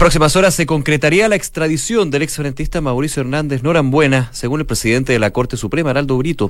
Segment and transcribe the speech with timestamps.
[0.00, 5.18] próximas horas se concretaría la extradición del exfrentista Mauricio Hernández Norambuena, según el presidente de
[5.18, 6.48] la Corte Suprema, Araldo Brito.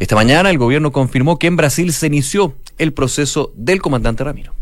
[0.00, 4.52] Esta mañana el gobierno confirmó que en Brasil se inició el proceso del comandante Ramiro.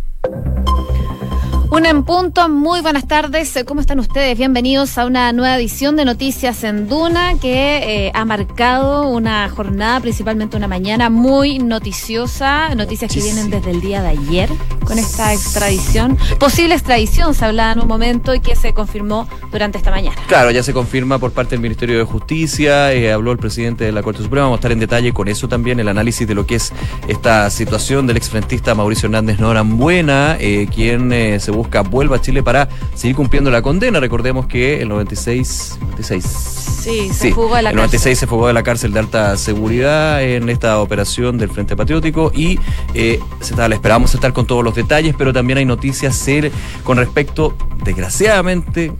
[1.68, 3.58] Una en punto, muy buenas tardes.
[3.66, 4.38] ¿Cómo están ustedes?
[4.38, 9.98] Bienvenidos a una nueva edición de Noticias en Duna que eh, ha marcado una jornada,
[10.00, 12.72] principalmente una mañana muy noticiosa.
[12.76, 14.48] Noticias que vienen desde el día de ayer
[14.84, 16.16] con esta extradición.
[16.38, 20.16] Posible extradición se hablaba en un momento y que se confirmó durante esta mañana.
[20.28, 23.90] Claro, ya se confirma por parte del Ministerio de Justicia, eh, habló el presidente de
[23.90, 24.44] la Corte Suprema.
[24.44, 26.72] Vamos a estar en detalle con eso también, el análisis de lo que es
[27.08, 32.42] esta situación del exfrentista Mauricio Hernández Norambuena, eh, quien eh, se busca vuelva a Chile
[32.42, 34.00] para seguir cumpliendo la condena.
[34.00, 38.52] Recordemos que el 96, 96 sí, se fugó de la el 96 se fugó de
[38.52, 42.58] la cárcel de alta seguridad en esta operación del Frente Patriótico y
[42.94, 46.16] eh, se esperamos estar con todos los detalles, pero también hay noticias
[46.84, 48.92] con respecto, desgraciadamente,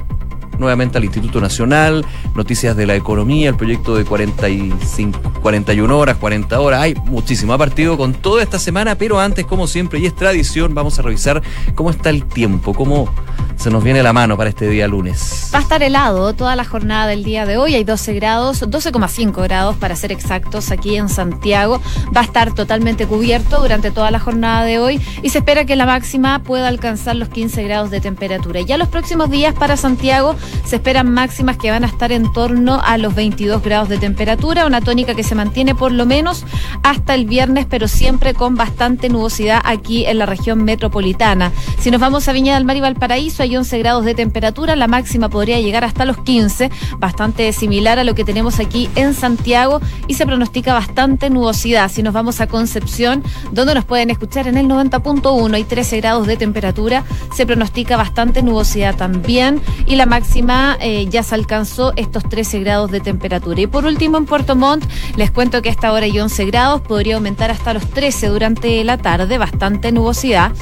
[0.58, 6.60] nuevamente al Instituto Nacional, noticias de la economía, el proyecto de 45, 41 horas, 40
[6.60, 7.52] horas, hay muchísimo.
[7.52, 11.02] Ha partido con toda esta semana, pero antes, como siempre, y es tradición, vamos a
[11.02, 11.42] revisar
[11.74, 13.08] cómo está el tiempo, cómo
[13.56, 15.50] se nos viene la mano para este día lunes.
[15.52, 19.42] Va a estar helado toda la jornada del día de hoy, hay 12 grados, 12,5
[19.42, 21.80] grados para ser exactos aquí en Santiago.
[22.14, 25.76] Va a estar totalmente cubierto durante toda la jornada de hoy y se espera que
[25.76, 28.60] la máxima pueda alcanzar los 15 grados de temperatura.
[28.60, 32.80] Ya los próximos días para Santiago se esperan máximas que van a estar en torno
[32.84, 36.44] a los 22 grados de temperatura, una tónica que se mantiene por lo menos
[36.82, 41.52] hasta el viernes, pero siempre con bastante nubosidad aquí en la región metropolitana.
[41.78, 44.88] Si nos vamos a Viña del Mar y Valparaíso, hay 11 grados de temperatura, la
[44.88, 49.80] máxima podría llegar hasta los 15, bastante similar a lo que tenemos aquí en Santiago
[50.06, 51.90] y se pronostica bastante nubosidad.
[51.90, 53.22] Si nos vamos a Concepción,
[53.52, 58.42] donde nos pueden escuchar en el 90.1, hay 13 grados de temperatura, se pronostica bastante
[58.42, 60.35] nubosidad también y la máxima
[60.80, 63.60] eh, ya se alcanzó estos 13 grados de temperatura.
[63.60, 64.84] Y por último, en Puerto Montt,
[65.16, 68.84] les cuento que a esta hora hay 11 grados, podría aumentar hasta los 13 durante
[68.84, 70.52] la tarde, bastante nubosidad.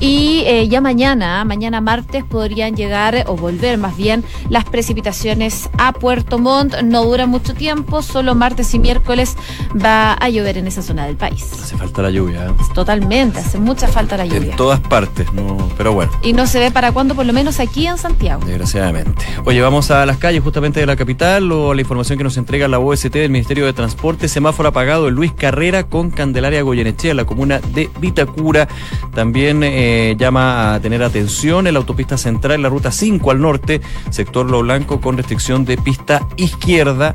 [0.00, 5.92] Y eh, ya mañana, mañana martes, podrían llegar o volver más bien las precipitaciones a
[5.92, 6.80] Puerto Montt.
[6.82, 9.36] No dura mucho tiempo, solo martes y miércoles
[9.74, 11.46] va a llover en esa zona del país.
[11.52, 12.46] Hace falta la lluvia.
[12.46, 12.50] ¿eh?
[12.74, 14.52] Totalmente, hace mucha falta la lluvia.
[14.52, 16.12] En todas partes, no, pero bueno.
[16.22, 18.44] Y no se ve para cuándo, por lo menos aquí en Santiago.
[18.46, 19.17] Desgraciadamente.
[19.44, 22.68] Oye, vamos a las calles justamente de la capital o la información que nos entrega
[22.68, 24.28] la OST del Ministerio de Transporte.
[24.28, 28.68] Semáforo apagado en Luis Carrera con Candelaria Goyenechea, la comuna de Vitacura.
[29.14, 33.40] También eh, llama a tener atención en la autopista central, en la ruta 5 al
[33.40, 33.80] norte,
[34.10, 37.14] sector Lo Blanco con restricción de pista izquierda.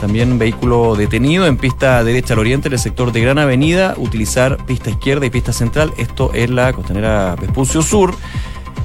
[0.00, 4.58] También vehículo detenido en pista derecha al oriente, en el sector de Gran Avenida, utilizar
[4.66, 5.92] pista izquierda y pista central.
[5.96, 8.14] Esto es la costanera Vespucio Sur.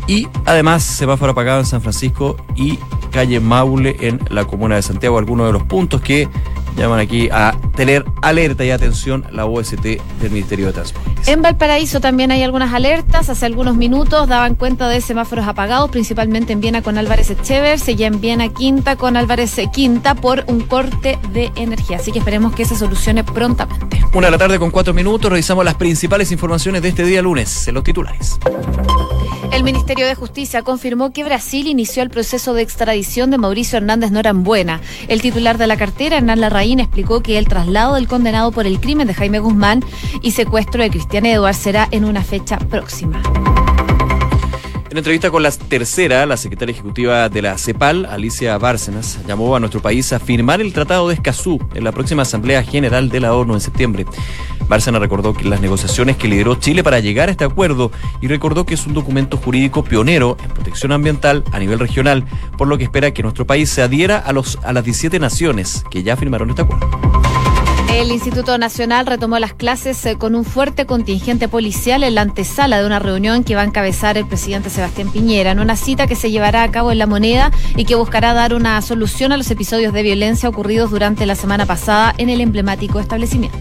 [0.08, 2.78] Y además semáforo apagado en San Francisco y
[3.12, 6.28] calle Maule en la comuna de Santiago, algunos de los puntos que
[6.76, 11.12] llaman aquí a tener alerta y atención la OST del Ministerio de Transporte.
[11.28, 13.30] En Valparaíso también hay algunas alertas.
[13.30, 18.04] Hace algunos minutos daban cuenta de semáforos apagados, principalmente en Viena con Álvarez Echevers y
[18.04, 21.98] en Viena Quinta con Álvarez Quinta por un corte de energía.
[21.98, 24.02] Así que esperemos que se solucione prontamente.
[24.14, 27.68] Una de la tarde con cuatro minutos, revisamos las principales informaciones de este día lunes
[27.68, 28.40] en los titulares.
[29.52, 34.12] El Ministerio de Justicia confirmó que Brasil inició el proceso de extradición de Mauricio Hernández
[34.12, 34.80] Norambuena.
[35.10, 38.80] El titular de la cartera, Hernán Larraín, explicó que el traslado del condenado por el
[38.80, 39.84] crimen de Jaime Guzmán
[40.22, 43.22] y secuestro de Cristian Eduard será en una fecha próxima.
[44.92, 49.60] En entrevista con la tercera, la secretaria ejecutiva de la CEPAL, Alicia Bárcenas, llamó a
[49.62, 53.34] nuestro país a firmar el Tratado de Escazú en la próxima Asamblea General de la
[53.34, 54.06] ONU en septiembre.
[54.68, 58.66] Bárcenas recordó que las negociaciones que lideró Chile para llegar a este acuerdo y recordó
[58.66, 62.26] que es un documento jurídico pionero en protección ambiental a nivel regional,
[62.58, 65.86] por lo que espera que nuestro país se adhiera a, los, a las 17 naciones
[65.90, 67.41] que ya firmaron este acuerdo.
[67.94, 72.80] El Instituto Nacional retomó las clases eh, con un fuerte contingente policial en la antesala
[72.80, 76.16] de una reunión que va a encabezar el presidente Sebastián Piñera, en una cita que
[76.16, 79.52] se llevará a cabo en La Moneda y que buscará dar una solución a los
[79.52, 83.60] episodios de violencia ocurridos durante la semana pasada en el emblemático establecimiento.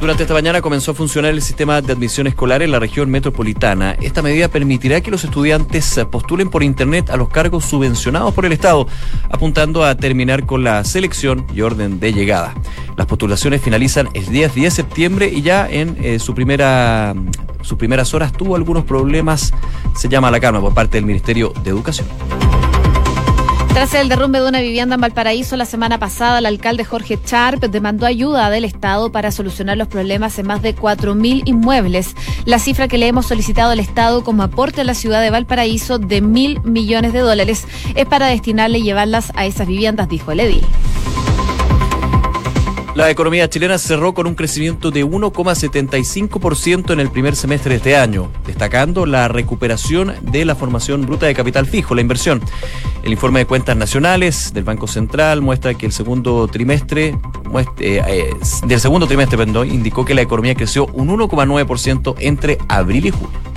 [0.00, 3.96] Durante esta mañana comenzó a funcionar el sistema de admisión escolar en la región metropolitana.
[4.00, 8.52] Esta medida permitirá que los estudiantes postulen por Internet a los cargos subvencionados por el
[8.52, 8.86] Estado,
[9.28, 12.54] apuntando a terminar con la selección y orden de llegada.
[12.96, 17.14] Las postulaciones finalizan el 10 de septiembre y ya en eh, su primera
[17.62, 19.52] sus primeras horas tuvo algunos problemas,
[19.94, 22.06] se llama la calma por parte del Ministerio de Educación.
[23.78, 27.60] Tras el derrumbe de una vivienda en Valparaíso la semana pasada, el alcalde Jorge Charp
[27.60, 32.16] demandó ayuda del Estado para solucionar los problemas en más de 4.000 inmuebles.
[32.44, 36.00] La cifra que le hemos solicitado al Estado como aporte a la ciudad de Valparaíso
[36.00, 40.40] de mil millones de dólares es para destinarle y llevarlas a esas viviendas, dijo el
[40.40, 40.64] edil.
[42.98, 47.96] La economía chilena cerró con un crecimiento de 1,75% en el primer semestre de este
[47.96, 52.42] año, destacando la recuperación de la formación bruta de capital fijo, la inversión.
[53.04, 57.16] El informe de cuentas nacionales del Banco Central muestra que el segundo trimestre,
[57.78, 58.34] eh, eh,
[58.66, 63.47] del segundo trimestre, perdón, indicó que la economía creció un 1,9% entre abril y julio.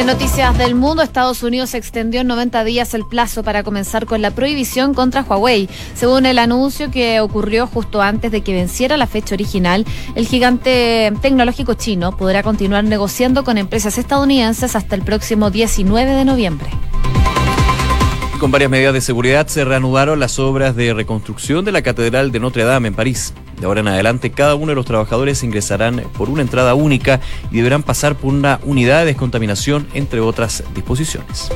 [0.00, 4.22] En noticias del mundo, Estados Unidos extendió en 90 días el plazo para comenzar con
[4.22, 5.68] la prohibición contra Huawei.
[5.94, 11.12] Según el anuncio que ocurrió justo antes de que venciera la fecha original, el gigante
[11.20, 16.70] tecnológico chino podrá continuar negociando con empresas estadounidenses hasta el próximo 19 de noviembre.
[18.38, 22.40] Con varias medidas de seguridad se reanudaron las obras de reconstrucción de la Catedral de
[22.40, 23.34] Notre Dame en París.
[23.60, 27.20] De ahora en adelante, cada uno de los trabajadores ingresarán por una entrada única
[27.50, 31.50] y deberán pasar por una unidad de descontaminación, entre otras disposiciones.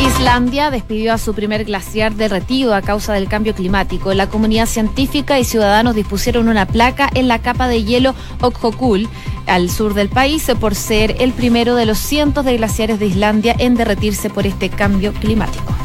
[0.00, 4.14] Islandia despidió a su primer glaciar derretido a causa del cambio climático.
[4.14, 9.08] La comunidad científica y ciudadanos dispusieron una placa en la capa de hielo Okhokul,
[9.46, 13.54] al sur del país, por ser el primero de los cientos de glaciares de Islandia
[13.58, 15.77] en derretirse por este cambio climático.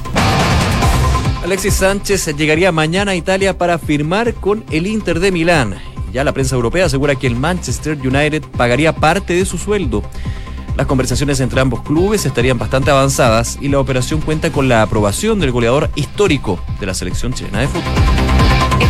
[1.43, 5.75] Alexis Sánchez llegaría mañana a Italia para firmar con el Inter de Milán.
[6.13, 10.03] Ya la prensa europea asegura que el Manchester United pagaría parte de su sueldo.
[10.77, 15.41] Las conversaciones entre ambos clubes estarían bastante avanzadas y la operación cuenta con la aprobación
[15.41, 18.22] del goleador histórico de la selección chilena de fútbol.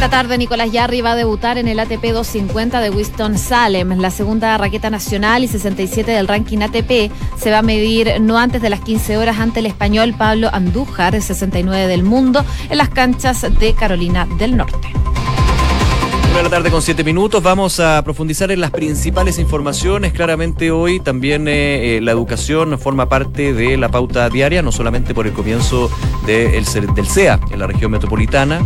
[0.03, 4.11] Esta tarde Nicolás Yarri va a debutar en el ATP 250 de Winston Salem, la
[4.11, 7.09] segunda raqueta nacional y 67 del ranking ATP.
[7.37, 11.21] Se va a medir no antes de las 15 horas ante el español Pablo Andújar,
[11.21, 14.89] 69 del mundo, en las canchas de Carolina del Norte.
[16.37, 17.41] Una tarde con siete minutos.
[17.41, 20.11] Vamos a profundizar en las principales informaciones.
[20.11, 25.13] Claramente hoy también eh, eh, la educación forma parte de la pauta diaria, no solamente
[25.13, 25.89] por el comienzo
[26.25, 28.65] del CEA en la región metropolitana,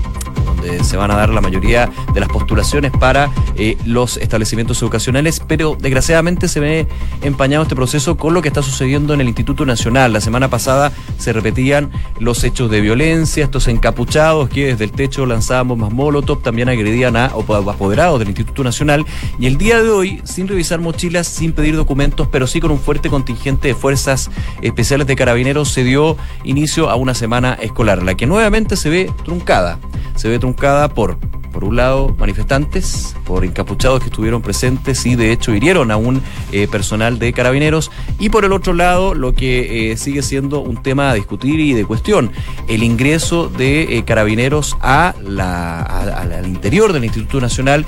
[0.58, 5.42] donde se van a dar la mayoría de las postulaciones para eh, los establecimientos educacionales,
[5.48, 6.88] pero desgraciadamente se ve
[7.22, 10.14] empañado este proceso con lo que está sucediendo en el Instituto Nacional.
[10.14, 15.26] La semana pasada se repetían los hechos de violencia, estos encapuchados que desde el techo
[15.26, 19.06] lanzaban bombas molotov, también agredían a apoderados del Instituto Nacional,
[19.40, 22.80] y el día de hoy, sin revisar mochilas, sin pedir documentos, pero sí con un
[22.80, 24.30] fuerte contingente de fuerzas
[24.62, 29.12] especiales de carabineros, se dio inicio a una semana escolar, la que nuevamente se ve
[29.24, 29.80] truncada.
[30.16, 35.56] Se ve truncada por un lado, manifestantes, por encapuchados que estuvieron presentes y de hecho
[35.56, 36.22] hirieron a un
[36.52, 37.90] eh, personal de carabineros,
[38.20, 41.74] y por el otro lado, lo que eh, sigue siendo un tema a discutir y
[41.74, 42.32] de cuestión,
[42.68, 47.88] el ingreso de eh, carabineros al interior del Instituto Nacional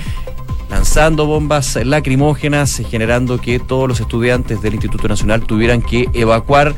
[0.69, 6.75] lanzando bombas lacrimógenas, generando que todos los estudiantes del Instituto Nacional tuvieran que evacuar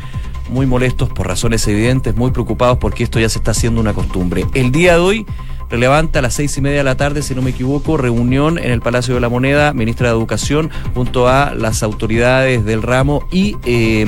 [0.50, 4.45] muy molestos por razones evidentes, muy preocupados porque esto ya se está haciendo una costumbre.
[4.54, 5.25] El día de hoy
[5.72, 8.72] relevante a las seis y media de la tarde, si no me equivoco, reunión en
[8.72, 13.56] el Palacio de la Moneda, ministra de Educación, junto a las autoridades del ramo y
[13.66, 14.06] eh,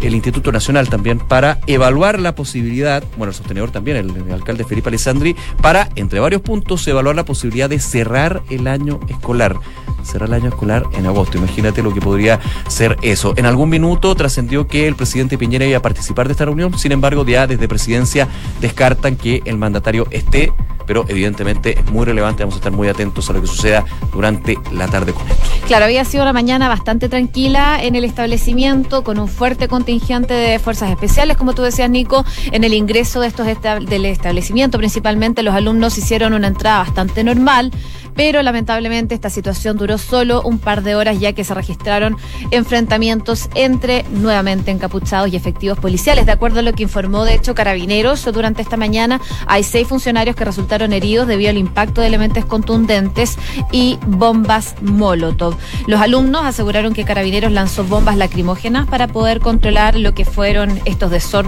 [0.00, 4.88] el Instituto Nacional también, para evaluar la posibilidad, bueno, el sostenedor también, el, alcalde Felipe
[4.88, 9.56] Alessandri, para, entre varios puntos, evaluar la posibilidad de cerrar el año escolar
[10.04, 11.38] cerrar el año escolar en agosto.
[11.38, 13.34] Imagínate lo que podría ser eso.
[13.36, 16.90] En algún minuto trascendió que el presidente Piñera iba a participar de esta reunión, sin
[16.90, 18.26] embargo, ya desde presidencia
[18.60, 20.52] descartan que el mandatario esté
[20.86, 24.58] pero evidentemente es muy relevante, vamos a estar muy atentos a lo que suceda durante
[24.72, 25.42] la tarde con esto.
[25.66, 30.58] Claro, había sido una mañana bastante tranquila en el establecimiento, con un fuerte contingente de
[30.58, 35.54] fuerzas especiales, como tú decías, Nico, en el ingreso de estos del establecimiento, principalmente los
[35.54, 37.70] alumnos hicieron una entrada bastante normal
[38.14, 42.16] pero lamentablemente esta situación duró solo un par de horas ya que se registraron
[42.50, 46.26] enfrentamientos entre nuevamente encapuchados y efectivos policiales.
[46.26, 50.36] De acuerdo a lo que informó de hecho Carabineros durante esta mañana, hay seis funcionarios
[50.36, 53.38] que resultaron heridos debido al impacto de elementos contundentes
[53.70, 55.56] y bombas Molotov.
[55.86, 61.10] Los alumnos aseguraron que Carabineros lanzó bombas lacrimógenas para poder controlar lo que fueron estos
[61.10, 61.42] desórdenes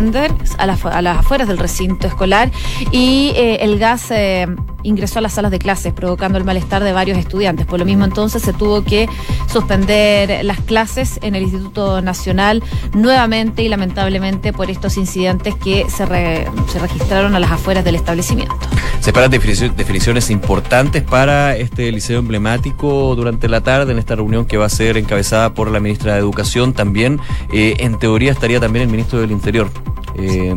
[0.59, 2.51] a, las afueras del recinto escolar
[2.91, 4.47] y eh, el gas eh,
[4.85, 7.67] ingresó a las salas de clases provocando el malestar de varios estudiantes.
[7.67, 9.09] Por lo mismo entonces se tuvo que
[9.51, 12.63] suspender las clases en el Instituto Nacional
[12.93, 18.55] nuevamente y lamentablemente por estos incidentes que se, se registraron a las afueras del establecimiento.
[19.01, 24.57] Se esperan definiciones importantes para este liceo emblemático durante la tarde en esta reunión que
[24.57, 26.73] va a ser encabezada por la ministra de Educación.
[26.73, 27.21] También,
[27.53, 29.71] eh, en teoría, estaría también el ministro del Interior
[30.17, 30.57] eh,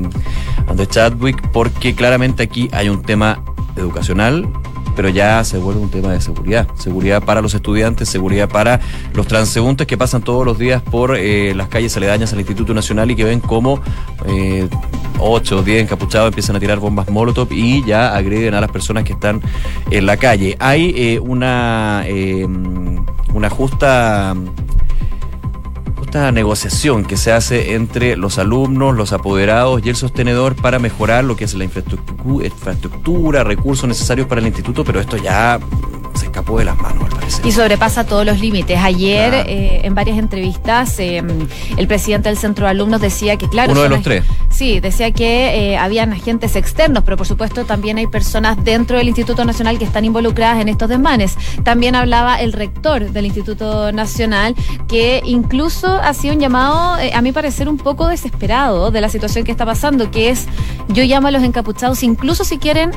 [0.90, 3.44] Chadwick, porque claramente aquí hay un tema
[3.76, 4.48] educacional,
[4.96, 6.68] pero ya se vuelve un tema de seguridad.
[6.76, 8.80] Seguridad para los estudiantes, seguridad para
[9.14, 13.12] los transeúntes que pasan todos los días por eh, las calles aledañas al Instituto Nacional
[13.12, 13.80] y que ven cómo
[14.26, 14.68] eh,
[15.20, 19.04] 8 o 10 encapuchados empiezan a tirar bombas Molotov y ya agreden a las personas
[19.04, 19.42] que están
[19.92, 20.56] en la calle.
[20.60, 22.48] Hay eh, una, eh,
[23.34, 24.36] una justa
[26.32, 31.36] negociación que se hace entre los alumnos, los apoderados y el sostenedor para mejorar lo
[31.36, 35.60] que es la infraestructura, recursos necesarios para el instituto, pero esto ya
[36.38, 37.46] escapó de las manos, al parecer.
[37.46, 38.78] Y sobrepasa todos los límites.
[38.80, 39.50] Ayer, claro.
[39.50, 41.24] eh, en varias entrevistas, eh,
[41.78, 43.72] el presidente del centro de alumnos decía que, claro.
[43.72, 44.24] Uno de los tres.
[44.50, 49.08] Sí, decía que eh, habían agentes externos, pero por supuesto también hay personas dentro del
[49.08, 51.36] Instituto Nacional que están involucradas en estos desmanes.
[51.64, 54.56] También hablaba el rector del Instituto Nacional,
[54.88, 59.44] que incluso hacía un llamado, eh, a mi parecer, un poco desesperado de la situación
[59.44, 60.46] que está pasando, que es,
[60.90, 62.92] yo llamo a los encapuchados, incluso si quieren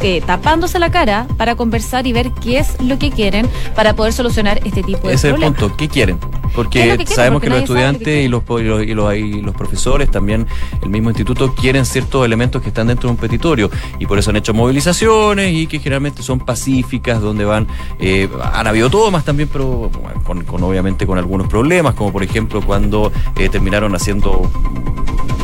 [0.00, 4.12] eh, tapándose la cara para conversar y ver qué es lo que quieren para poder
[4.12, 5.56] solucionar este tipo de Ese problemas.
[5.56, 6.18] es el punto, ¿qué quieren?
[6.54, 9.54] Porque sabemos Porque que los que estudiantes y los, y, los, y, los, y los
[9.54, 10.46] profesores, también
[10.82, 14.30] el mismo instituto, quieren ciertos elementos que están dentro de un petitorio y por eso
[14.30, 17.66] han hecho movilizaciones y que generalmente son pacíficas, donde van,
[17.98, 22.22] eh, han habido tomas también, pero bueno, con, con, obviamente con algunos problemas, como por
[22.22, 24.50] ejemplo cuando eh, terminaron haciendo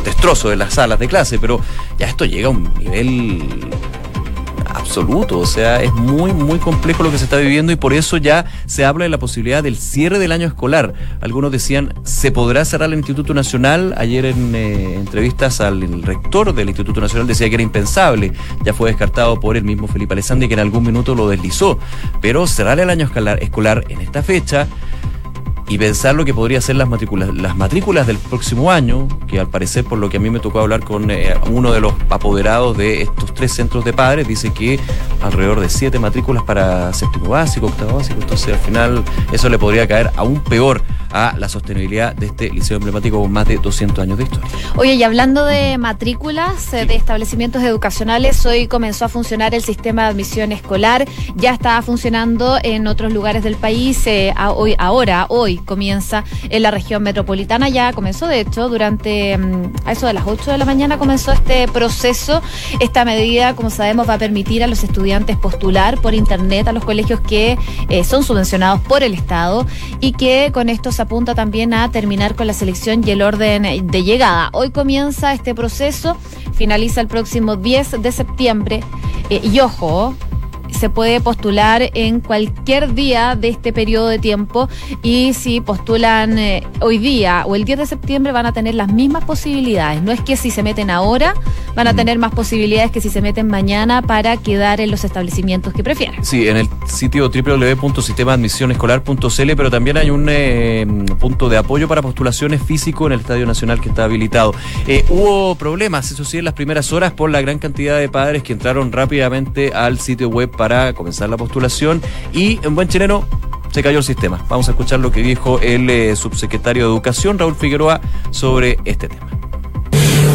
[0.03, 1.59] destrozo de las salas de clase, pero
[1.97, 3.69] ya esto llega a un nivel
[4.87, 8.15] absoluto, o sea, es muy, muy complejo lo que se está viviendo y por eso
[8.15, 10.93] ya se habla de la posibilidad del cierre del año escolar.
[11.19, 13.93] Algunos decían, ¿se podrá cerrar el Instituto Nacional?
[13.97, 18.31] Ayer en eh, entrevistas al rector del Instituto Nacional decía que era impensable,
[18.63, 21.77] ya fue descartado por el mismo Felipe Alessandri que en algún minuto lo deslizó,
[22.21, 24.67] pero cerrar el año escolar, escolar en esta fecha
[25.69, 29.49] y pensar lo que podría ser las matrículas, las matrículas del próximo año, que al
[29.49, 32.77] parecer, por lo que a mí me tocó hablar con eh, uno de los apoderados
[32.77, 34.79] de estos tres centros de padres, dice que
[35.21, 39.87] alrededor de siete matrículas para séptimo básico, octavo básico, entonces al final eso le podría
[39.87, 40.81] caer aún peor
[41.11, 44.49] a la sostenibilidad de este liceo emblemático con más de 200 años de historia.
[44.75, 50.03] Oye, y hablando de matrículas eh, de establecimientos educacionales, hoy comenzó a funcionar el sistema
[50.03, 55.25] de admisión escolar, ya estaba funcionando en otros lugares del país, eh, a hoy, ahora,
[55.29, 60.13] hoy comienza en la región metropolitana, ya comenzó de hecho durante um, a eso de
[60.13, 62.41] las 8 de la mañana comenzó este proceso.
[62.79, 66.83] Esta medida, como sabemos, va a permitir a los estudiantes postular por internet a los
[66.83, 67.57] colegios que
[67.89, 69.65] eh, son subvencionados por el Estado
[69.99, 74.03] y que con esto apunta también a terminar con la selección y el orden de
[74.03, 74.49] llegada.
[74.53, 76.17] Hoy comienza este proceso,
[76.53, 78.83] finaliza el próximo 10 de septiembre
[79.29, 80.15] eh, y ojo,
[80.71, 84.69] se puede postular en cualquier día de este periodo de tiempo
[85.03, 88.91] y si postulan eh, hoy día o el 10 de septiembre van a tener las
[88.91, 90.01] mismas posibilidades.
[90.01, 91.33] No es que si se meten ahora
[91.75, 95.73] van a tener más posibilidades que si se meten mañana para quedar en los establecimientos
[95.73, 96.23] que prefieran.
[96.25, 100.87] Sí, en el sitio www.sistemaadmisionescolar.cl, pero también hay un eh,
[101.19, 104.55] punto de apoyo para postulaciones físico en el Estadio Nacional que está habilitado.
[104.87, 108.41] Eh, hubo problemas, eso sí, en las primeras horas por la gran cantidad de padres
[108.43, 112.01] que entraron rápidamente al sitio web para comenzar la postulación
[112.33, 113.27] y en buen chileno
[113.71, 114.43] se cayó el sistema.
[114.49, 119.07] Vamos a escuchar lo que dijo el eh, subsecretario de Educación, Raúl Figueroa, sobre este
[119.07, 119.29] tema.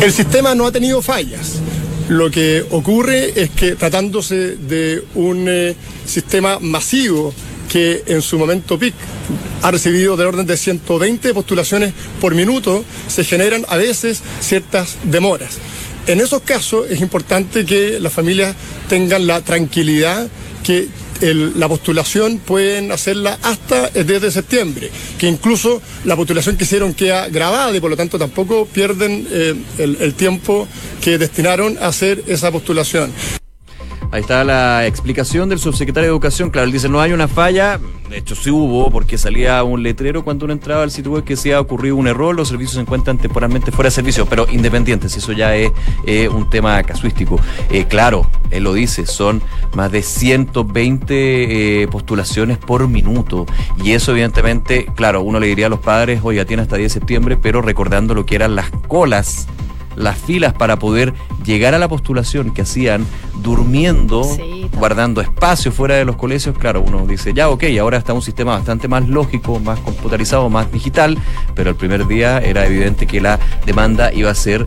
[0.03, 1.61] El sistema no ha tenido fallas.
[2.09, 5.75] Lo que ocurre es que tratándose de un eh,
[6.05, 7.33] sistema masivo
[7.71, 8.95] que en su momento PIC
[9.63, 15.59] ha recibido del orden de 120 postulaciones por minuto, se generan a veces ciertas demoras.
[16.07, 18.57] En esos casos es importante que las familias
[18.89, 20.29] tengan la tranquilidad
[20.65, 20.89] que
[21.21, 26.95] la postulación pueden hacerla hasta el 10 de septiembre, que incluso la postulación que hicieron
[26.95, 30.67] queda grabada y por lo tanto tampoco pierden eh, el tiempo
[31.01, 33.13] que destinaron a hacer esa postulación.
[34.13, 36.51] Ahí está la explicación del subsecretario de Educación.
[36.51, 37.81] Claro, él dice, no hay una falla.
[38.11, 41.35] De hecho, sí hubo, porque salía un letrero cuando uno entraba al sitio web que
[41.35, 45.17] se ha ocurrido un error, los servicios se encuentran temporalmente fuera de servicio, pero independientes,
[45.17, 45.73] eso ya es
[46.29, 47.41] un tema casuístico.
[47.71, 49.41] Eh, claro, él lo dice, son
[49.75, 53.47] más de 120 eh, postulaciones por minuto.
[53.83, 57.01] Y eso, evidentemente, claro, uno le diría a los padres, oiga, tiene hasta 10 de
[57.01, 59.49] septiembre, pero recordando lo que eran las colas
[60.03, 63.07] las filas para poder llegar a la postulación que hacían
[63.43, 68.13] durmiendo, sí, guardando espacio fuera de los colegios, claro, uno dice, ya, ok, ahora está
[68.13, 71.19] un sistema bastante más lógico, más computarizado, más digital,
[71.55, 74.67] pero el primer día era evidente que la demanda iba a ser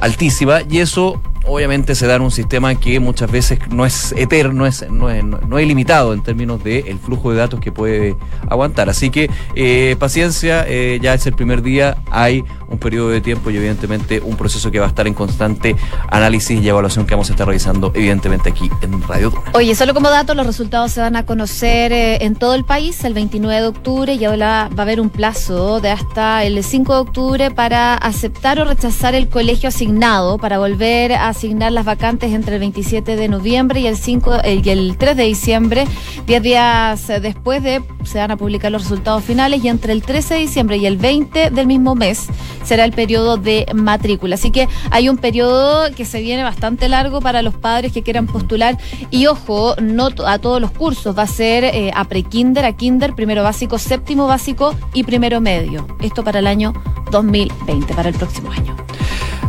[0.00, 4.66] altísima y eso obviamente se da en un sistema que muchas veces no es eterno,
[4.66, 8.16] es, no, es, no es ilimitado en términos del de flujo de datos que puede
[8.48, 8.88] aguantar.
[8.88, 13.50] Así que eh, paciencia, eh, ya es el primer día, hay un periodo de tiempo
[13.50, 15.76] y evidentemente un proceso que va a estar en constante
[16.08, 19.50] análisis y evaluación que vamos a estar realizando evidentemente aquí en Radio Duna.
[19.54, 23.04] Oye, solo como dato, los resultados se van a conocer eh, en todo el país
[23.04, 26.94] el 29 de octubre y ahora va a haber un plazo de hasta el 5
[26.94, 32.32] de octubre para aceptar o rechazar el colegio asignado, para volver a asignar las vacantes
[32.32, 35.86] entre el 27 de noviembre y el 5 eh, y el 3 de diciembre,
[36.26, 40.34] 10 días después de se van a publicar los resultados finales y entre el 13
[40.34, 42.28] de diciembre y el 20 del mismo mes
[42.66, 44.34] será el periodo de matrícula.
[44.34, 48.26] Así que hay un periodo que se viene bastante largo para los padres que quieran
[48.26, 48.76] postular
[49.10, 53.14] y ojo, no a todos los cursos, va a ser eh, a pre-kinder, a kinder,
[53.14, 55.86] primero básico, séptimo básico y primero medio.
[56.00, 56.72] Esto para el año
[57.10, 58.76] 2020, para el próximo año.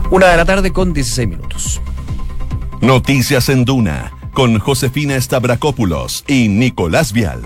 [0.09, 1.81] Una de la tarde con 16 minutos.
[2.81, 7.41] Noticias en Duna con Josefina Stavrakopoulos y Nicolás Vial.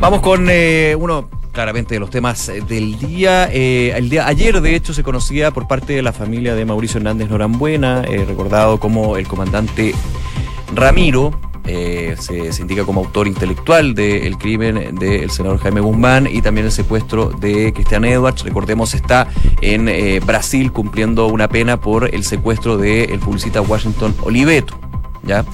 [0.00, 3.48] Vamos con eh, uno claramente de los temas eh, del día.
[3.50, 6.98] Eh, el día ayer, de hecho, se conocía por parte de la familia de Mauricio
[6.98, 9.94] Hernández Norambuena, recordado como el comandante
[10.74, 11.32] Ramiro.
[11.64, 17.30] se, indica como autor intelectual del crimen del senador Jaime Guzmán y también el secuestro
[17.30, 18.42] de Cristian Edwards.
[18.42, 19.28] Recordemos, está
[19.62, 19.88] en
[20.26, 24.74] Brasil cumpliendo una pena por el secuestro del publicista Washington Oliveto.
[25.22, 25.44] ¿ya?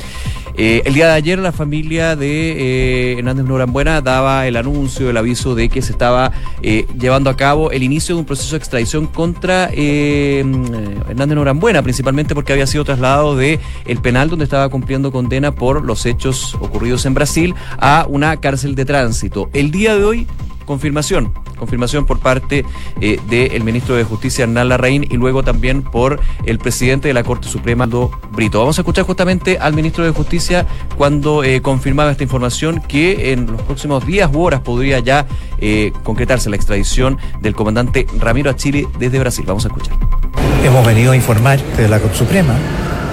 [0.56, 5.16] Eh, el día de ayer la familia de eh, Hernández Norambuena daba el anuncio, el
[5.16, 8.58] aviso de que se estaba eh, llevando a cabo el inicio de un proceso de
[8.58, 15.12] extradición contra Hernández Norambuena, principalmente porque había sido trasladado de el penal donde estaba cumpliendo
[15.12, 19.50] condena por los hechos ocurridos en Brasil a una cárcel de tránsito.
[19.52, 20.26] El día de hoy
[20.70, 22.64] confirmación, confirmación por parte
[23.00, 27.22] eh, del ministro de Justicia Hernán Larraín y luego también por el presidente de la
[27.22, 28.58] Corte Suprema, Aldo Brito.
[28.58, 33.46] Vamos a escuchar justamente al ministro de Justicia cuando eh, confirmaba esta información que en
[33.46, 35.26] los próximos días u horas podría ya
[35.58, 38.54] eh, concretarse la extradición del comandante Ramiro a
[38.98, 39.44] desde Brasil.
[39.46, 39.94] Vamos a escuchar.
[40.64, 42.54] Hemos venido a informar de la Corte Suprema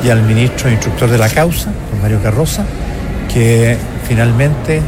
[0.03, 2.65] y al ministro instructor de la causa, Mario Carroza,
[3.33, 3.77] que
[4.07, 4.81] finalmente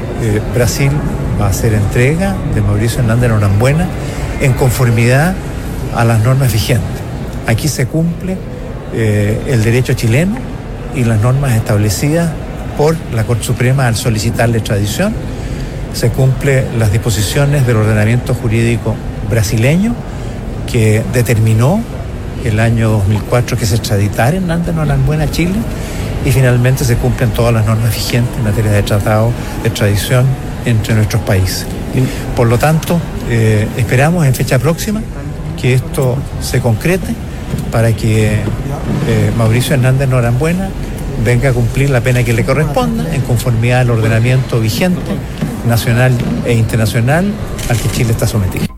[0.54, 0.92] Brasil
[1.40, 3.88] va a hacer entrega de Mauricio Hernández Norambuena
[4.42, 5.36] en conformidad
[5.96, 7.02] a las normas vigentes.
[7.48, 8.38] Aquí se cumple
[8.94, 10.36] eh, el derecho chileno
[10.96, 12.32] y las normas establecidas
[12.78, 15.14] por la Corte Suprema al solicitar la extradición.
[15.94, 18.96] Se cumplen las disposiciones del ordenamiento jurídico
[19.30, 19.96] brasileño
[20.72, 21.82] que determinó
[22.44, 25.56] el año 2004 que se extraditara Hernández Norambuena a Chile
[26.26, 30.26] y finalmente se cumplen todas las normas vigentes en materia de tratado de extradición
[30.66, 31.66] entre nuestros países.
[32.36, 35.02] Por lo tanto, eh, esperamos en fecha próxima
[35.60, 37.14] que esto se concrete
[37.72, 40.70] para que eh, Mauricio Hernández Norambuena
[41.24, 45.02] venga a cumplir la pena que le corresponda en conformidad al ordenamiento vigente
[45.68, 46.14] nacional
[46.46, 47.32] e internacional
[47.70, 48.69] al que Chile está sometido.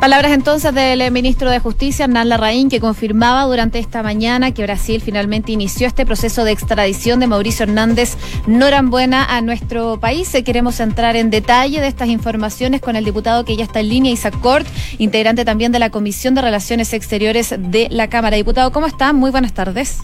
[0.00, 5.02] Palabras entonces del ministro de Justicia, Hernán Larraín, que confirmaba durante esta mañana que Brasil
[5.04, 10.32] finalmente inició este proceso de extradición de Mauricio Hernández Norambuena a nuestro país.
[10.36, 13.88] Eh, queremos entrar en detalle de estas informaciones con el diputado que ya está en
[13.88, 18.36] línea, Isaac Cort, integrante también de la Comisión de Relaciones Exteriores de la Cámara.
[18.36, 19.12] Diputado, ¿cómo está?
[19.12, 19.98] Muy buenas tardes.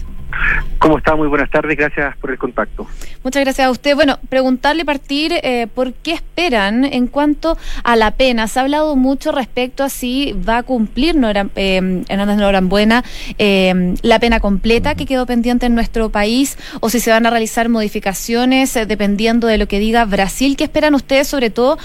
[0.77, 1.15] ¿Cómo está?
[1.15, 2.85] Muy buenas tardes, gracias por el contacto.
[3.23, 3.95] Muchas gracias a usted.
[3.95, 8.47] Bueno, preguntarle partir eh, por qué esperan en cuanto a la pena.
[8.47, 13.03] Se ha hablado mucho respecto a si va a cumplir Nora, eh, Hernández Norambuena
[13.37, 17.29] eh, la pena completa que quedó pendiente en nuestro país o si se van a
[17.29, 20.55] realizar modificaciones eh, dependiendo de lo que diga Brasil.
[20.55, 21.77] ¿Qué esperan ustedes, sobre todo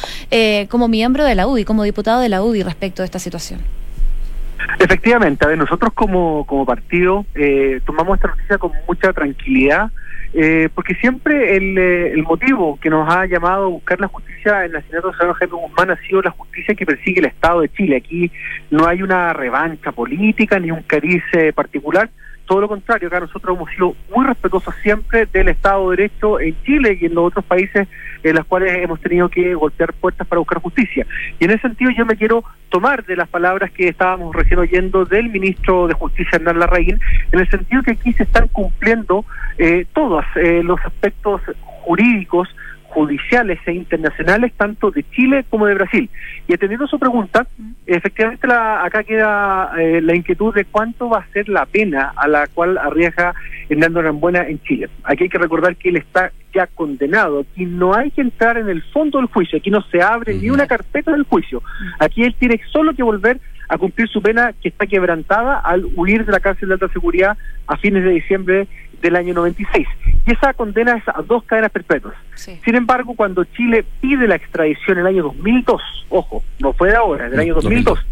[0.68, 3.60] como miembro de la UDI, como diputado de la UDI respecto a esta situación?
[4.78, 9.90] Efectivamente, a ver, nosotros como, como partido eh, tomamos esta noticia con mucha tranquilidad,
[10.32, 14.64] eh, porque siempre el, eh, el, motivo que nos ha llamado a buscar la justicia
[14.64, 17.62] en la asesinato de San Jaime Guzmán ha sido la justicia que persigue el Estado
[17.62, 17.96] de Chile.
[17.96, 18.30] Aquí
[18.70, 21.22] no hay una revancha política ni un cariz
[21.54, 22.10] particular,
[22.50, 26.60] todo lo contrario, acá nosotros hemos sido muy respetuosos siempre del Estado de Derecho en
[26.64, 27.86] Chile y en los otros países
[28.24, 31.06] en los cuales hemos tenido que golpear puertas para buscar justicia.
[31.38, 35.04] Y en ese sentido yo me quiero tomar de las palabras que estábamos recién oyendo
[35.04, 36.98] del ministro de Justicia, Hernán Larraín,
[37.30, 39.24] en el sentido que aquí se están cumpliendo
[39.56, 41.40] eh, todos eh, los aspectos
[41.82, 42.48] jurídicos
[42.90, 46.11] judiciales e internacionales tanto de Chile como de Brasil.
[46.48, 47.46] Y atendiendo su pregunta,
[47.87, 52.26] efectivamente la, acá queda eh, la inquietud de cuánto va a ser la pena a
[52.29, 53.35] la cual arriesga
[53.68, 54.88] Hernando Rambuena en Chile.
[55.05, 58.68] Aquí hay que recordar que él está ya condenado, aquí no hay que entrar en
[58.68, 61.62] el fondo del juicio, aquí no se abre ni una carpeta del juicio,
[62.00, 66.26] aquí él tiene solo que volver a cumplir su pena que está quebrantada al huir
[66.26, 68.66] de la cárcel de alta seguridad a fines de diciembre
[69.00, 69.87] del año 96.
[70.26, 72.14] Y esa condena es a dos cadenas perpetuas.
[72.35, 76.96] Sin embargo, cuando Chile pide la extradición en el año 2002, ojo, no fue de
[76.96, 78.04] ahora, del año 2002,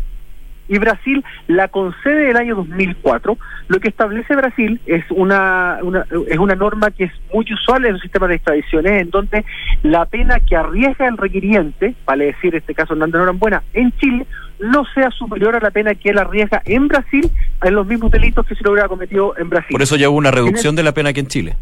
[0.69, 3.37] y Brasil la concede el año 2004.
[3.69, 7.95] Lo que establece Brasil es una, una, es una norma que es muy usual en
[7.95, 9.45] los sistemas de extradiciones, en donde
[9.83, 14.27] la pena que arriesga el requiriente, vale decir este caso Hernández Norambuena, en Chile,
[14.61, 17.31] no sea superior a la pena que él arriesga en Brasil
[17.63, 19.71] en los mismos delitos que se lo hubiera cometido en Brasil.
[19.71, 21.57] Por eso ya hubo una reducción de la pena aquí en Chile.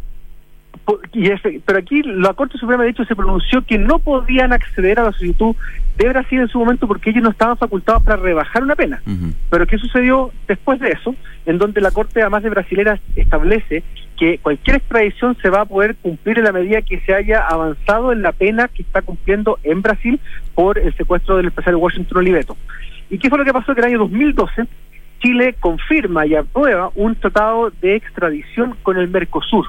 [1.13, 5.01] Y ese, pero aquí la Corte Suprema de hecho se pronunció que no podían acceder
[5.01, 5.57] a la solicitud
[5.97, 9.03] de Brasil en su momento porque ellos no estaban facultados para rebajar una pena.
[9.51, 11.15] Pero ¿qué sucedió después de eso?
[11.45, 13.83] En donde la Corte, además de brasilera, establece
[14.17, 18.13] que cualquier extradición se va a poder cumplir en la medida que se haya avanzado
[18.13, 20.21] en la pena que está cumpliendo en Brasil
[20.55, 22.57] por el secuestro del empresario Washington Oliveto.
[23.11, 23.75] ¿Y qué fue lo que pasó?
[23.75, 24.67] Que en el año 2012
[25.21, 29.67] Chile confirma y aprueba un tratado de extradición con el Mercosur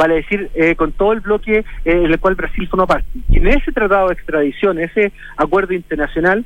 [0.00, 3.06] vale decir, eh, con todo el bloque eh, en el cual Brasil forma parte.
[3.30, 6.42] En ese tratado de extradición, ese acuerdo internacional,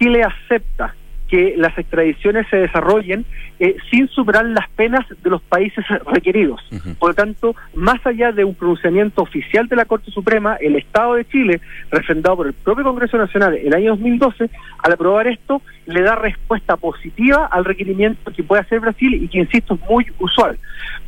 [0.00, 0.94] Chile acepta
[1.34, 3.24] que las extradiciones se desarrollen
[3.58, 6.60] eh, sin superar las penas de los países requeridos.
[7.00, 11.14] Por lo tanto, más allá de un pronunciamiento oficial de la Corte Suprema, el Estado
[11.14, 16.02] de Chile, refrendado por el propio Congreso Nacional el año 2012, al aprobar esto, le
[16.02, 20.56] da respuesta positiva al requerimiento que puede hacer Brasil y que, insisto, es muy usual.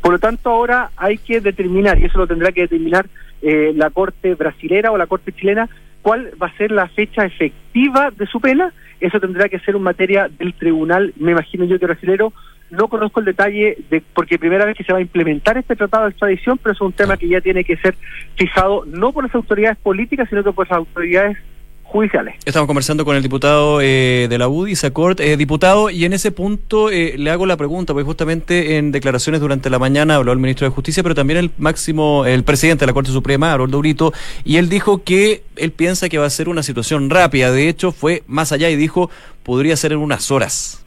[0.01, 3.07] Por lo tanto, ahora hay que determinar, y eso lo tendrá que determinar
[3.43, 5.69] eh, la Corte brasilera o la Corte chilena,
[6.03, 8.73] cuál va a ser la fecha efectiva de su pena.
[9.01, 12.33] Eso tendrá que ser un materia del tribunal, me imagino yo que brasilero.
[12.71, 16.05] No conozco el detalle de porque primera vez que se va a implementar este tratado
[16.05, 17.95] de extradición, pero es un tema que ya tiene que ser
[18.35, 21.39] fijado no por las autoridades políticas, sino que por las autoridades
[21.87, 22.35] judiciales.
[22.45, 25.21] Estamos conversando con el diputado eh, de la UDI, Sacort.
[25.21, 29.41] Eh, diputado, y en ese punto eh, le hago la pregunta, porque justamente en declaraciones
[29.41, 32.89] durante la mañana habló el ministro de Justicia, pero también el máximo, el presidente de
[32.89, 34.13] la Corte Suprema, Haroldo Brito,
[34.45, 37.51] y él dijo que él piensa que va a ser una situación rápida.
[37.51, 39.11] De hecho, fue más allá y dijo,
[39.43, 40.83] podría ser en unas horas.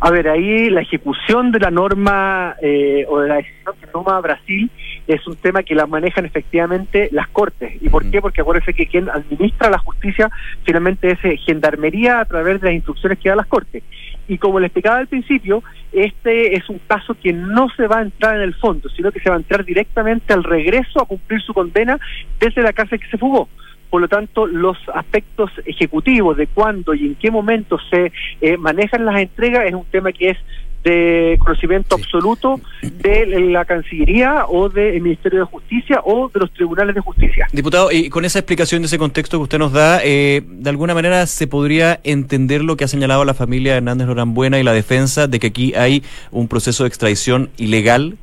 [0.00, 4.20] A ver, ahí la ejecución de la norma eh, o de la decisión que toma
[4.20, 4.70] Brasil
[5.06, 7.80] es un tema que la manejan efectivamente las cortes.
[7.80, 8.20] ¿Y por qué?
[8.20, 10.30] Porque acuérdense que quien administra la justicia
[10.64, 13.82] finalmente es eh, gendarmería a través de las instrucciones que da las cortes.
[14.28, 18.02] Y como le explicaba al principio, este es un caso que no se va a
[18.02, 21.40] entrar en el fondo, sino que se va a entrar directamente al regreso a cumplir
[21.42, 22.00] su condena
[22.40, 23.48] desde la cárcel que se fugó.
[23.90, 29.04] Por lo tanto, los aspectos ejecutivos de cuándo y en qué momento se eh, manejan
[29.04, 30.38] las entregas es un tema que es
[30.86, 36.94] de conocimiento absoluto de la Cancillería o del Ministerio de Justicia o de los tribunales
[36.94, 37.48] de justicia.
[37.52, 40.94] Diputado, y con esa explicación de ese contexto que usted nos da, eh, ¿de alguna
[40.94, 45.26] manera se podría entender lo que ha señalado la familia Hernández Lorambuena y la defensa
[45.26, 48.16] de que aquí hay un proceso de extradición ilegal?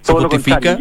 [0.00, 0.78] ¿Se justifica?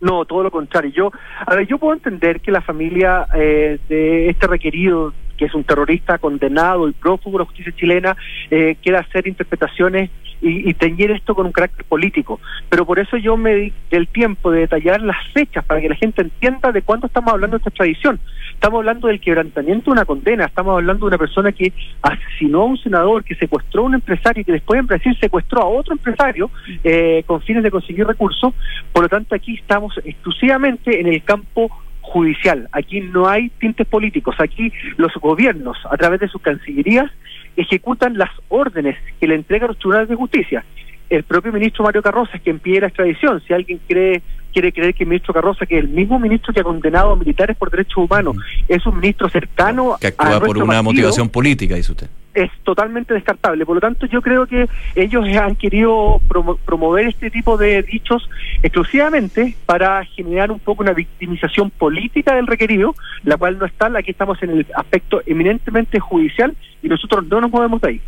[0.00, 0.92] No, todo lo contrario.
[0.94, 1.10] Yo,
[1.44, 5.64] a ver, yo puedo entender que la familia eh, de este requerido, que es un
[5.64, 8.16] terrorista condenado y prófugo de la justicia chilena,
[8.50, 12.40] eh, quiera hacer interpretaciones y, y, teñir esto con un carácter político.
[12.68, 15.96] Pero por eso yo me di el tiempo de detallar las fechas para que la
[15.96, 18.20] gente entienda de cuándo estamos hablando de esta tradición.
[18.52, 21.72] Estamos hablando del quebrantamiento de una condena, estamos hablando de una persona que
[22.02, 25.62] asesinó a un senador, que secuestró a un empresario y que después en Brasil secuestró
[25.62, 26.50] a otro empresario
[26.84, 28.54] eh, con fines de conseguir recursos.
[28.92, 31.70] Por lo tanto, aquí estamos exclusivamente en el campo
[32.08, 32.68] judicial.
[32.72, 34.36] Aquí no hay tintes políticos.
[34.38, 37.10] Aquí los gobiernos, a través de sus cancillerías,
[37.56, 40.64] ejecutan las órdenes que le entregan los tribunales de justicia.
[41.10, 43.40] El propio ministro Mario Carroza es quien pide la extradición.
[43.46, 46.60] Si alguien cree quiere creer que el ministro Carroza, que es el mismo ministro que
[46.60, 50.82] ha condenado a militares por derechos humanos, es un ministro cercano que actúa por una
[50.82, 52.08] motivación política, dice usted.
[52.34, 53.66] Es totalmente descartable.
[53.66, 56.20] Por lo tanto, yo creo que ellos han querido
[56.64, 58.28] promover este tipo de dichos
[58.62, 63.86] exclusivamente para generar un poco una victimización política del requerido, la cual no está.
[63.96, 68.00] Aquí estamos en el aspecto eminentemente judicial y nosotros no nos movemos de ahí.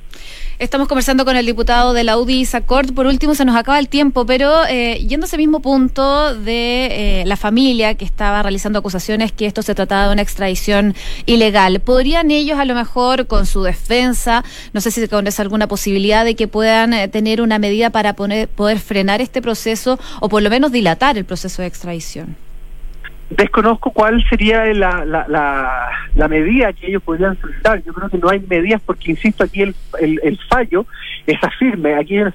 [0.59, 2.93] Estamos conversando con el diputado de la UDI, Isacort.
[2.93, 7.23] Por último, se nos acaba el tiempo, pero eh, yendo a ese mismo punto de
[7.23, 11.81] eh, la familia que estaba realizando acusaciones que esto se trataba de una extradición ilegal,
[11.81, 16.27] ¿podrían ellos a lo mejor con su defensa, no sé si con esa alguna posibilidad
[16.27, 20.51] de que puedan eh, tener una medida para poder frenar este proceso o por lo
[20.51, 22.37] menos dilatar el proceso de extradición?
[23.31, 27.83] Desconozco cuál sería la, la, medida que ellos podrían solicitar.
[27.85, 30.85] Yo creo que no hay medidas porque, insisto, aquí el, el, fallo
[31.27, 31.95] es firme.
[31.95, 32.35] Aquí hay una,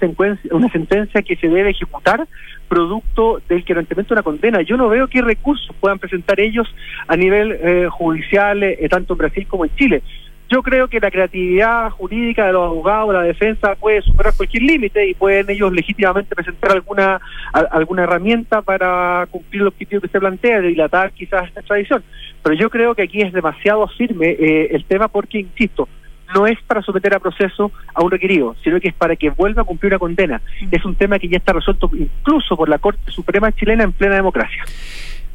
[0.51, 2.25] una sentencia que se debe ejecutar
[2.69, 4.62] producto del quebrantamiento de una condena.
[4.62, 6.73] Yo no veo qué recursos puedan presentar ellos
[7.08, 10.01] a nivel eh, judicial, eh, tanto en Brasil como en Chile.
[10.49, 15.08] Yo creo que la creatividad jurídica de los abogados, la defensa puede superar cualquier límite
[15.08, 17.19] y pueden ellos legítimamente presentar alguna
[17.51, 22.03] alguna herramienta para cumplir el objetivo que se plantea de dilatar quizás esta tradición.
[22.43, 25.89] Pero yo creo que aquí es demasiado firme eh, el tema porque, insisto,
[26.34, 29.63] no es para someter a proceso a un requerido, sino que es para que vuelva
[29.63, 30.41] a cumplir una condena.
[30.69, 34.15] Es un tema que ya está resuelto incluso por la Corte Suprema chilena en plena
[34.15, 34.63] democracia.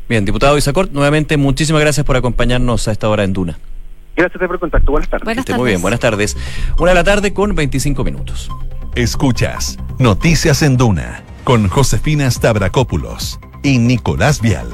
[0.08, 3.58] Bien, diputado Isacort, nuevamente muchísimas gracias por acompañarnos a esta hora en Duna.
[4.20, 4.92] Gracias por el contacto.
[4.92, 5.24] Buenas tardes.
[5.24, 6.36] Buenas Que esté muy bien, buenas tardes.
[6.78, 8.50] Una de la tarde con 25 minutos.
[8.94, 14.68] Escuchas Noticias en Duna con Josefina Stavrakopoulos y Nicolás Vial.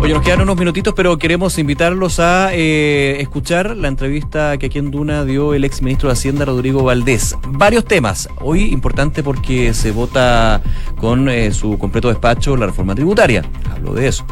[0.00, 4.78] Oye, nos quedan unos minutitos, pero queremos invitarlos a eh, escuchar la entrevista que aquí
[4.78, 7.36] en Duna dio el ex ministro de Hacienda, Rodrigo Valdés.
[7.48, 8.28] Varios temas.
[8.40, 10.62] Hoy importante porque se vota
[11.00, 13.42] con eh, su completo despacho la reforma tributaria.
[13.72, 14.24] Hablo de eso.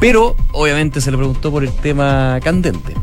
[0.00, 2.94] Pero, obviamente, se le preguntó por el tema candente.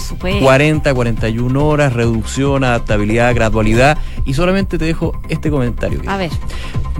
[0.00, 0.44] Por supuesto.
[0.44, 3.98] 40, 41 horas, reducción, adaptabilidad, gradualidad.
[4.24, 6.02] Y solamente te dejo este comentario.
[6.06, 6.30] A ver,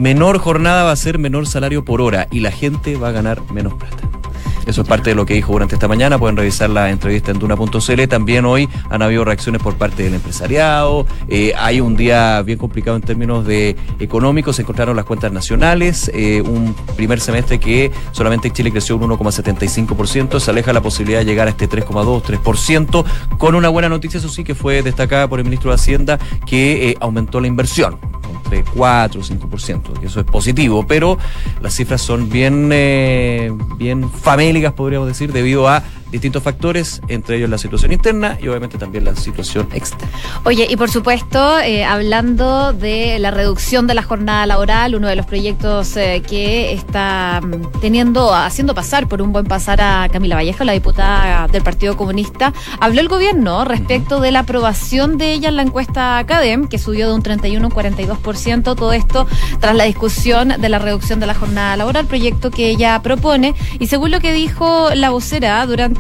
[0.01, 3.43] Menor jornada va a ser menor salario por hora y la gente va a ganar
[3.53, 4.20] menos plata.
[4.67, 6.19] Eso es parte de lo que dijo durante esta mañana.
[6.19, 8.09] Pueden revisar la entrevista en Duna.cl.
[8.09, 11.07] También hoy han habido reacciones por parte del empresariado.
[11.29, 14.57] Eh, hay un día bien complicado en términos de económicos.
[14.57, 16.11] Se encontraron las cuentas nacionales.
[16.15, 20.41] eh, un primer semestre que solamente en Chile creció un 1,75%.
[20.41, 23.05] Se aleja la posibilidad de llegar a este 3,2, 3%.
[23.39, 26.91] Con una buena noticia, eso sí, que fue destacada por el ministro de Hacienda, que
[26.91, 28.10] eh, aumentó la inversión
[28.51, 31.19] entre 4 o 5%, que eso es positivo, pero
[31.63, 37.51] las cifras son bien, eh, bien famélicas, podríamos decir, debido a distintos factores, entre ellos
[37.51, 40.09] la situación interna y obviamente también la situación externa.
[40.45, 45.17] Oye, y por supuesto, eh, hablando de la reducción de la jornada laboral, uno de
[45.17, 50.37] los proyectos eh, que está mm, teniendo, haciendo pasar por un buen pasar a Camila
[50.37, 55.49] Vallejo, la diputada del Partido Comunista, habló el gobierno respecto de la aprobación de ella
[55.49, 59.27] en la encuesta CADEM, que subió de un 31 a un 42%, todo esto
[59.61, 63.87] tras la discusión de la reducción de la jornada laboral, proyecto que ella propone, y
[63.87, 66.00] según lo que dijo la vocera durante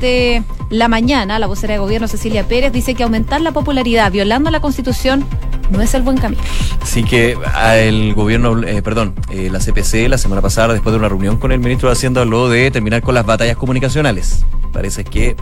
[0.70, 4.60] la mañana, la vocera de gobierno Cecilia Pérez dice que aumentar la popularidad violando la
[4.60, 5.24] constitución
[5.70, 6.42] no es el buen camino.
[6.82, 10.98] Así que ah, el gobierno, eh, perdón, eh, la CPC la semana pasada, después de
[10.98, 14.44] una reunión con el ministro de Hacienda, habló de terminar con las batallas comunicacionales.
[14.72, 15.36] Parece que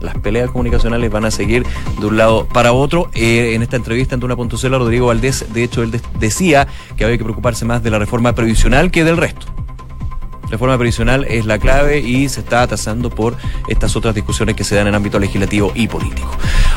[0.00, 1.64] las peleas comunicacionales van a seguir
[2.00, 3.08] de un lado para otro.
[3.14, 7.18] Eh, en esta entrevista en Duna.cl, Rodrigo Valdés, de hecho, él de- decía que había
[7.18, 9.46] que preocuparse más de la reforma previsional que del resto.
[10.52, 13.38] Reforma previsional es la clave y se está atasando por
[13.68, 16.30] estas otras discusiones que se dan en ámbito legislativo y político.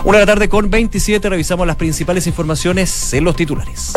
[0.05, 3.91] Una de la tarde con 27 revisamos las principales informaciones en los titulares.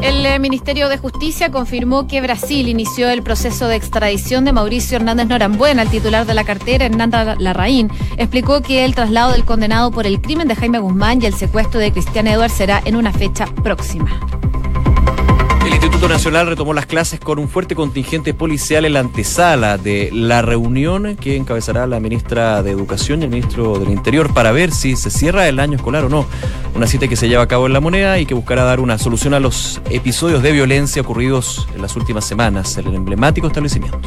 [0.00, 4.96] El eh, Ministerio de Justicia confirmó que Brasil inició el proceso de extradición de Mauricio
[4.96, 7.90] Hernández Norambuena, el titular de la cartera, Hernanda Larraín.
[8.16, 11.80] Explicó que el traslado del condenado por el crimen de Jaime Guzmán y el secuestro
[11.80, 14.18] de Cristian Edward será en una fecha próxima.
[15.80, 20.10] El Instituto Nacional retomó las clases con un fuerte contingente policial en la antesala de
[20.12, 24.72] la reunión que encabezará la ministra de Educación y el ministro del Interior para ver
[24.72, 26.26] si se cierra el año escolar o no.
[26.74, 28.98] Una cita que se lleva a cabo en la moneda y que buscará dar una
[28.98, 33.98] solución a los episodios de violencia ocurridos en las últimas semanas en el emblemático establecimiento.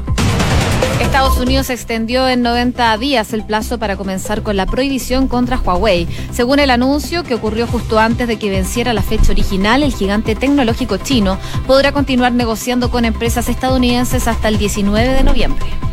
[1.03, 6.07] Estados Unidos extendió en 90 días el plazo para comenzar con la prohibición contra Huawei.
[6.31, 10.33] Según el anuncio que ocurrió justo antes de que venciera la fecha original, el gigante
[10.33, 11.37] tecnológico chino
[11.67, 15.92] podrá continuar negociando con empresas estadounidenses hasta el 19 de noviembre.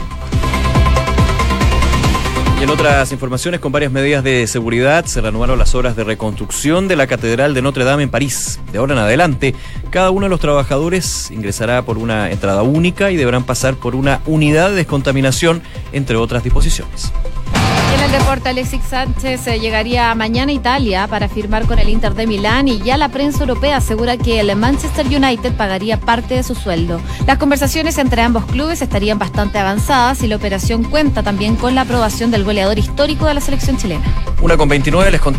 [2.60, 6.88] Y en otras informaciones, con varias medidas de seguridad, se reanudaron las obras de reconstrucción
[6.88, 8.60] de la Catedral de Notre Dame en París.
[8.70, 9.54] De ahora en adelante,
[9.88, 14.20] cada uno de los trabajadores ingresará por una entrada única y deberán pasar por una
[14.26, 17.10] unidad de descontaminación, entre otras disposiciones.
[17.92, 22.14] En el deporte, Alexis Sánchez eh, llegaría mañana a Italia para firmar con el Inter
[22.14, 26.44] de Milán y ya la prensa europea asegura que el Manchester United pagaría parte de
[26.44, 27.00] su sueldo.
[27.26, 31.80] Las conversaciones entre ambos clubes estarían bastante avanzadas y la operación cuenta también con la
[31.82, 34.04] aprobación del goleador histórico de la selección chilena.
[34.40, 35.20] Una con 29 les